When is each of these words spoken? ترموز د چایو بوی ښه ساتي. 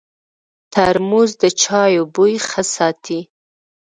ترموز 0.73 1.31
د 1.41 1.43
چایو 1.61 2.03
بوی 2.15 2.33
ښه 2.47 2.61
ساتي. 2.75 3.19